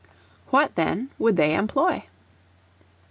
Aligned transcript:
What, 0.49 0.73
then, 0.73 1.11
would 1.19 1.35
they 1.35 1.53
employ? 1.53 2.05